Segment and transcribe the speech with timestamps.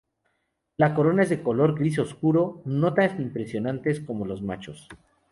[0.77, 4.87] La corona es de color gris oscuro, no tan impresionantes como en los machos.